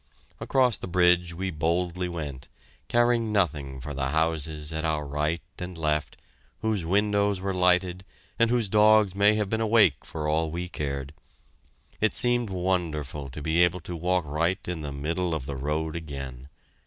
[0.39, 2.49] Across the bridge we boldly went,
[2.87, 6.17] caring nothing for the houses at our right and left,
[6.61, 8.03] whose windows were lighted
[8.39, 11.13] and whose dogs may have been awake for all we cared.
[11.99, 15.95] It seemed wonderful to be able to walk right in the middle of the road
[15.95, 16.49] again!